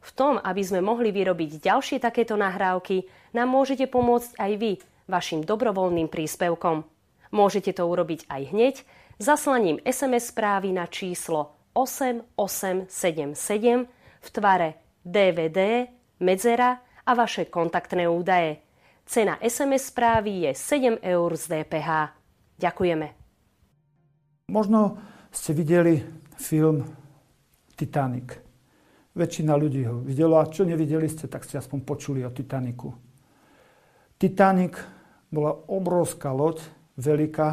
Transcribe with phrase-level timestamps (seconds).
[0.00, 4.72] V tom, aby sme mohli vyrobiť ďalšie takéto nahrávky, nám môžete pomôcť aj vy
[5.10, 6.84] vašim dobrovoľným príspevkom.
[7.34, 8.74] Môžete to urobiť aj hneď
[9.18, 12.88] zaslaním SMS správy na číslo 8877
[14.22, 14.68] v tvare
[15.04, 15.86] DVD,
[16.22, 18.62] medzera a vaše kontaktné údaje.
[19.06, 21.90] Cena SMS správy je 7 eur z DPH.
[22.58, 23.06] Ďakujeme.
[24.50, 24.98] Možno
[25.30, 26.02] ste videli
[26.34, 26.82] film
[27.76, 28.45] Titanic.
[29.16, 30.44] Väčšina ľudí ho videla.
[30.44, 32.92] A čo nevideli ste, tak ste aspoň počuli o Titaniku.
[34.20, 34.76] Titanic
[35.32, 36.60] bola obrovská loď,
[37.00, 37.48] veľká.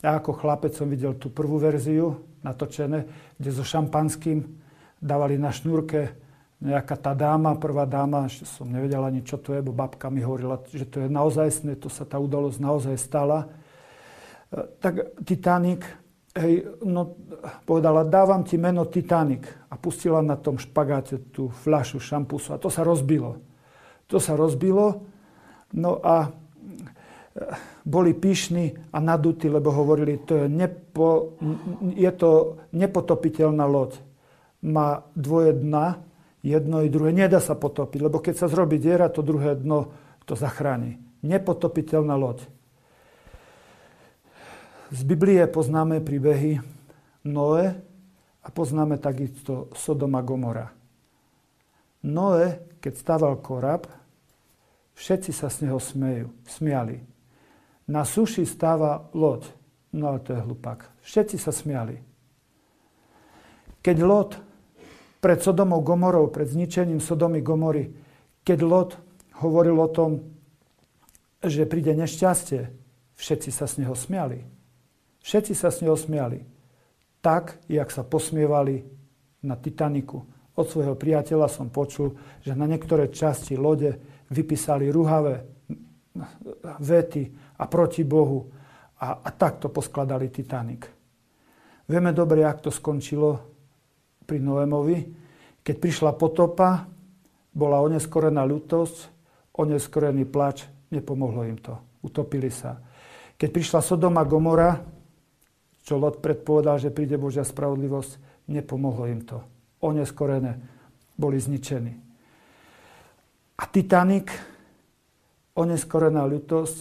[0.00, 3.04] Ja ako chlapec som videl tú prvú verziu natočené,
[3.36, 4.44] kde so šampanským
[5.00, 6.16] dávali na šnúrke
[6.56, 10.24] nejaká tá dáma, prvá dáma, ešte som nevedel ani, čo to je, bo babka mi
[10.24, 13.44] hovorila, že to je naozaj, to sa tá udalosť naozaj stala.
[13.44, 15.84] E, tak Titanic
[16.36, 17.16] hej, no,
[17.64, 22.68] povedala, dávam ti meno Titanic a pustila na tom špagáte tú fľašu šampusu a to
[22.68, 23.40] sa rozbilo.
[24.06, 25.02] To sa rozbilo,
[25.74, 26.30] no a e,
[27.82, 31.34] boli pyšní a nadutí, lebo hovorili, to je, nepo,
[31.82, 33.98] je to nepotopiteľná loď.
[34.62, 36.06] Má dvoje dna,
[36.46, 37.10] jedno i druhé.
[37.10, 39.90] Nedá sa potopiť, lebo keď sa zrobí diera, to druhé dno
[40.22, 41.02] to zachráni.
[41.26, 42.46] Nepotopiteľná loď.
[44.86, 46.62] Z Biblie poznáme príbehy
[47.26, 47.74] Noé
[48.38, 50.70] a poznáme takisto Sodoma Gomora.
[52.06, 53.90] Noé, keď stával korab,
[54.94, 57.02] všetci sa z neho smejú, smiali.
[57.90, 59.50] Na suši stáva loď.
[59.90, 60.86] No ale to je hlupák.
[61.02, 61.98] Všetci sa smiali.
[63.82, 64.38] Keď Lot
[65.18, 67.90] pred Sodomou Gomorou, pred zničením Sodomy Gomory,
[68.46, 68.90] keď Lot
[69.42, 70.30] hovoril o tom,
[71.42, 72.70] že príde nešťastie,
[73.18, 74.55] všetci sa z neho smiali.
[75.26, 76.38] Všetci sa s neho smiali.
[77.18, 78.86] Tak, jak sa posmievali
[79.42, 80.22] na Titaniku.
[80.54, 82.14] Od svojho priateľa som počul,
[82.46, 83.98] že na niektoré časti lode
[84.30, 85.42] vypísali ruhavé
[86.78, 87.22] vety
[87.58, 88.46] a proti Bohu.
[89.02, 90.86] A, a takto poskladali Titanic.
[91.90, 93.42] Vieme dobre, jak to skončilo
[94.22, 94.98] pri Noémovi.
[95.60, 96.86] Keď prišla potopa,
[97.50, 98.96] bola oneskorená ľutosť,
[99.58, 101.74] oneskorený plač, nepomohlo im to.
[102.06, 102.78] Utopili sa.
[103.34, 104.95] Keď prišla Sodoma Gomora,
[105.86, 109.38] čo Lot predpovedal, že príde Božia spravodlivosť, nepomohlo im to.
[109.86, 110.58] Oneskorené
[111.14, 111.94] boli zničení.
[113.56, 114.34] A Titanic,
[115.54, 116.78] oneskorená ľutosť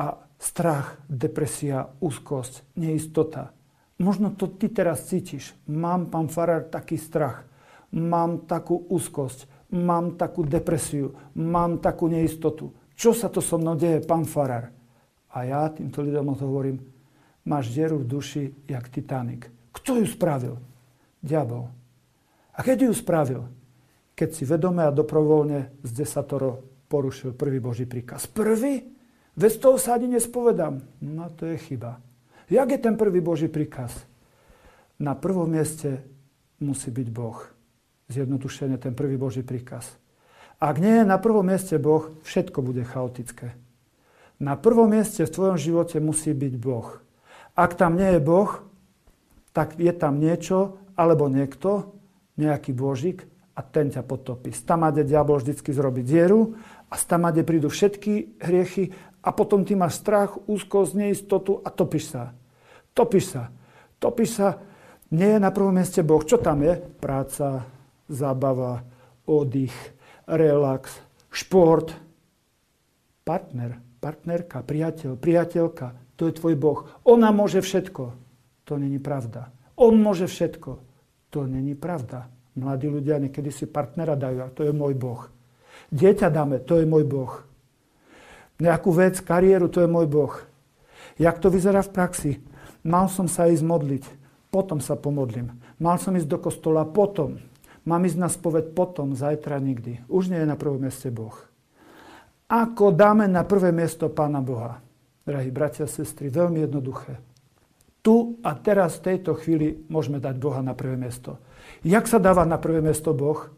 [0.00, 3.52] a strach, depresia, úzkosť, neistota.
[4.00, 5.52] Možno to ty teraz cítiš.
[5.68, 7.44] Mám, pán Farar, taký strach.
[7.92, 9.72] Mám takú úzkosť.
[9.76, 11.12] Mám takú depresiu.
[11.36, 12.72] Mám takú neistotu.
[12.96, 14.72] Čo sa to so mnou deje, pán Farar?
[15.32, 16.95] A ja týmto ľuďom hovorím,
[17.46, 19.46] máš dieru v duši, jak Titanic.
[19.72, 20.58] Kto ju spravil?
[21.22, 21.70] Diabol.
[22.52, 23.42] A keď ju spravil?
[24.16, 28.26] Keď si vedome a dobrovoľne z desatoro porušil prvý Boží príkaz.
[28.26, 28.82] Prvý?
[29.36, 30.80] Veď z toho sa ani nespovedám.
[31.04, 32.00] No to je chyba.
[32.48, 33.92] Jak je ten prvý Boží príkaz?
[34.96, 36.00] Na prvom mieste
[36.64, 37.36] musí byť Boh.
[38.08, 40.00] Zjednodušene ten prvý Boží príkaz.
[40.56, 43.52] Ak nie je na prvom mieste Boh, všetko bude chaotické.
[44.40, 47.04] Na prvom mieste v tvojom živote musí byť Boh.
[47.56, 48.60] Ak tam nie je Boh,
[49.56, 51.96] tak je tam niečo alebo niekto,
[52.36, 53.24] nejaký božik
[53.56, 54.52] a ten ťa potopí.
[54.52, 56.52] Stamade diabol vždycky zrobí dieru
[56.92, 58.92] a stamade prídu všetky hriechy
[59.24, 62.36] a potom ty máš strach, úzkosť, neistotu a topíš sa.
[62.92, 63.48] Topíš sa.
[63.96, 64.60] Topíš sa.
[65.08, 66.20] Nie je na prvom mieste Boh.
[66.20, 66.76] Čo tam je?
[66.76, 67.64] Práca,
[68.12, 68.84] zábava,
[69.24, 69.74] oddych,
[70.28, 70.92] relax,
[71.32, 71.96] šport.
[73.26, 76.78] Partner, partnerka, priateľ, priateľka, to je tvoj Boh.
[77.04, 78.04] Ona môže všetko.
[78.66, 79.52] To není pravda.
[79.76, 80.80] On môže všetko.
[81.30, 82.32] To není pravda.
[82.56, 85.28] Mladí ľudia niekedy si partnera dajú a to je môj Boh.
[85.92, 87.44] Dieťa dáme, to je môj Boh.
[88.56, 90.32] Nejakú vec, kariéru, to je môj Boh.
[91.20, 92.32] Jak to vyzerá v praxi?
[92.80, 94.04] Mal som sa ísť modliť,
[94.48, 95.52] potom sa pomodlím.
[95.76, 97.36] Mal som ísť do kostola, potom.
[97.84, 100.08] Mám ísť na spoveď potom, zajtra nikdy.
[100.08, 101.36] Už nie je na prvom mieste Boh.
[102.48, 104.80] Ako dáme na prvé miesto Pána Boha?
[105.26, 107.18] Drahí bratia a sestry, veľmi jednoduché.
[108.00, 111.42] Tu a teraz v tejto chvíli môžeme dať Boha na prvé miesto.
[111.82, 113.50] Jak sa dáva na prvé miesto Boh?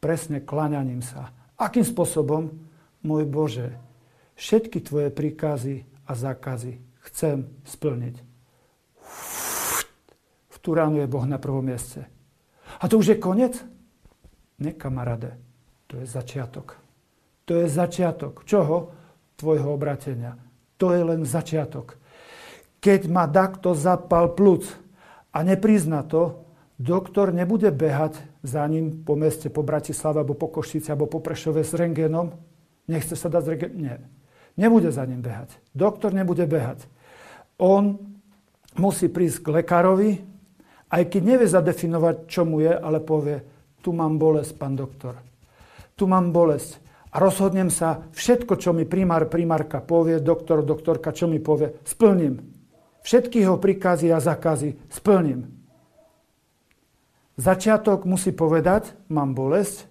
[0.00, 1.36] Presne klaňaním sa.
[1.60, 2.66] Akým spôsobom?
[3.06, 3.78] môj Bože,
[4.34, 8.18] všetky tvoje príkazy a zákazy chcem splniť.
[10.50, 12.02] V tú ránu je Boh na prvom mieste.
[12.82, 13.54] A to už je koniec?
[14.58, 15.38] Ne, kamarade.
[15.86, 16.74] To je začiatok.
[17.46, 18.42] To je začiatok.
[18.42, 18.90] Čoho?
[19.38, 20.34] Tvojho obratenia.
[20.76, 21.96] To je len začiatok.
[22.80, 24.68] Keď ma takto zapal plúc
[25.32, 26.44] a neprizna to,
[26.76, 31.64] doktor nebude behať za ním po meste, po Bratislave, alebo po Košici, alebo po Prešove
[31.64, 32.36] s rengénom.
[32.86, 33.76] Nechce sa dať s rengénom.
[33.80, 33.96] Nie.
[34.56, 35.52] Nebude za ním behať.
[35.76, 36.84] Doktor nebude behať.
[37.56, 37.96] On
[38.76, 40.10] musí prísť k lekárovi,
[40.92, 43.42] aj keď nevie zadefinovať, čo mu je, ale povie,
[43.82, 45.18] tu mám bolesť, pán doktor.
[45.96, 46.78] Tu mám bolesť.
[47.16, 52.44] A rozhodnem sa, všetko, čo mi primár, primárka povie, doktor, doktorka, čo mi povie, splním.
[53.00, 55.48] Všetky jeho príkazy a zákazy splním.
[57.40, 59.88] Začiatok musí povedať, mám bolesť,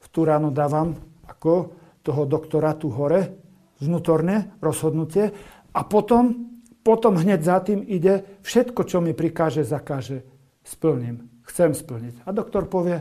[0.00, 0.96] v tú ráno dávam
[1.28, 3.36] ako toho doktora tu hore,
[3.84, 5.36] vnútorne rozhodnutie
[5.76, 10.20] a potom potom hneď za tým ide všetko, čo mi prikáže, zakáže,
[10.60, 11.32] splním.
[11.48, 12.28] Chcem splniť.
[12.28, 13.00] A doktor povie,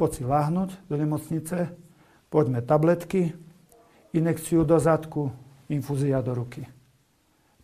[0.00, 1.68] poď si láhnuť do nemocnice,
[2.30, 3.34] poďme tabletky,
[4.14, 5.34] inekciu do zadku,
[5.68, 6.64] infúzia do ruky.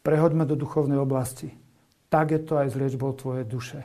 [0.03, 1.55] Prehoďme do duchovnej oblasti.
[2.07, 3.81] Tak je to aj s liečbou tvojej duše.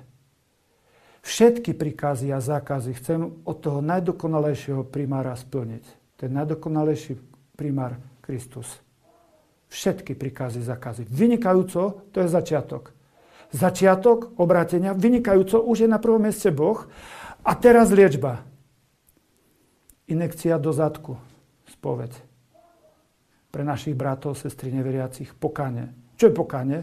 [1.21, 6.17] Všetky príkazy a zákazy chcem od toho najdokonalejšieho primára splniť.
[6.17, 7.17] Ten najdokonalejší
[7.57, 8.81] primár Kristus
[9.71, 11.07] všetky príkazy, zakazy.
[11.07, 12.91] Vynikajúco, to je začiatok.
[13.55, 16.83] Začiatok obrátenia, vynikajúco, už je na prvom mieste Boh.
[17.41, 18.43] A teraz liečba.
[20.11, 21.15] Inekcia do zadku,
[21.71, 22.11] spoveď.
[23.47, 25.95] Pre našich bratov, sestry neveriacich, pokane.
[26.19, 26.77] Čo je pokane?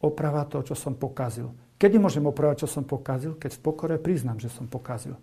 [0.00, 1.52] Oprava to, čo som pokazil.
[1.76, 3.36] Kedy môžem opravať, čo som pokazil?
[3.36, 5.20] Keď v pokore priznám, že som pokazil.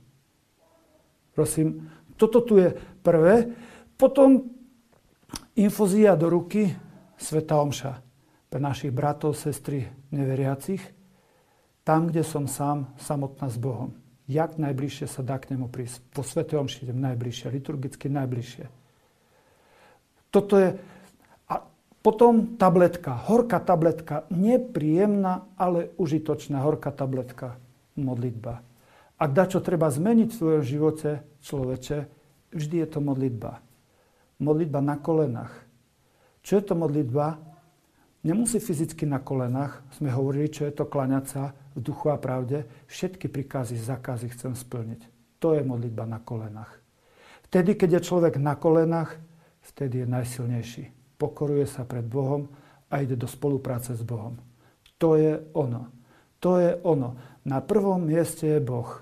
[1.34, 3.50] Prosím, toto tu je prvé.
[3.98, 4.54] Potom
[5.58, 6.70] infúzia do ruky,
[7.18, 8.12] Sveta Omša
[8.52, 10.84] pre našich bratov, sestry neveriacich,
[11.88, 13.96] tam, kde som sám, samotná s Bohom.
[14.32, 16.00] Jak najbližšie sa dá k nemu prísť.
[16.16, 18.66] Po Svete Omši idem najbližšie, liturgicky najbližšie.
[20.32, 20.80] Toto je...
[21.52, 21.68] A
[22.00, 27.60] potom tabletka, horká tabletka, nepríjemná, ale užitočná horká tabletka,
[28.00, 28.64] modlitba.
[29.20, 31.10] Ak dá čo treba zmeniť v svojom živote
[31.44, 31.98] človeče,
[32.56, 33.60] vždy je to modlitba.
[34.40, 35.72] Modlitba na kolenách
[36.42, 37.38] čo je to modlitba?
[38.22, 39.82] Nemusí fyzicky na kolenách.
[39.98, 42.70] Sme hovorili, čo je to klaňať sa v duchu a pravde.
[42.86, 45.02] Všetky príkazy, zakazy chcem splniť.
[45.42, 46.78] To je modlitba na kolenách.
[47.50, 49.18] Vtedy, keď je človek na kolenách,
[49.66, 50.84] vtedy je najsilnejší.
[51.18, 52.46] Pokoruje sa pred Bohom
[52.94, 54.38] a ide do spolupráce s Bohom.
[55.02, 55.90] To je ono.
[56.46, 57.18] To je ono.
[57.42, 59.02] Na prvom mieste je Boh.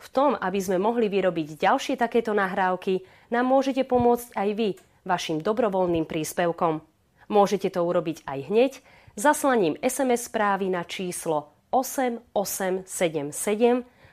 [0.00, 4.68] V tom, aby sme mohli vyrobiť ďalšie takéto nahrávky, nám môžete pomôcť aj vy
[5.04, 6.80] vašim dobrovoľným príspevkom.
[7.28, 8.72] Môžete to urobiť aj hneď
[9.14, 12.88] zaslaním SMS správy na číslo 8877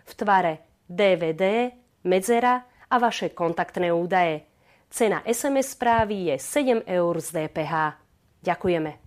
[0.08, 0.53] v tvare
[0.86, 1.72] DVD,
[2.03, 4.44] medzera a vaše kontaktné údaje.
[4.91, 8.00] Cena SMS správy je 7 eur z DPH.
[8.44, 9.07] Ďakujeme.